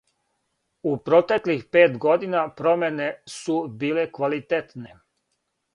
[0.83, 4.99] У протеклих пет година, промене су биле квалитетне.